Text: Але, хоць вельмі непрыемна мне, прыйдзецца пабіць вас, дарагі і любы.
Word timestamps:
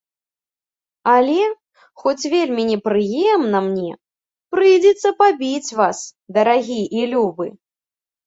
Але, 1.15 1.41
хоць 2.03 2.29
вельмі 2.33 2.63
непрыемна 2.71 3.59
мне, 3.67 3.91
прыйдзецца 4.55 5.09
пабіць 5.21 5.71
вас, 5.83 5.97
дарагі 6.39 6.81
і 7.01 7.05
любы. 7.13 7.47